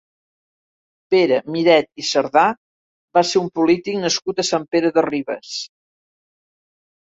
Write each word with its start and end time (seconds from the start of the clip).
Pere 1.15 1.37
Miret 1.55 1.89
i 2.03 2.05
Cerdà 2.13 2.45
va 3.19 3.23
ser 3.33 3.43
un 3.43 3.53
polític 3.61 4.01
nascut 4.07 4.43
a 4.43 4.49
Sant 4.51 4.69
Pere 4.75 4.93
de 4.99 5.07
Ribes. 5.11 5.55